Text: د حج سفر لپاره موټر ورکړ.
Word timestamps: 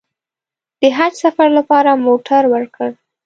د 0.81 0.83
حج 0.97 1.13
سفر 1.23 1.47
لپاره 1.57 2.01
موټر 2.05 2.43
ورکړ. 2.53 2.89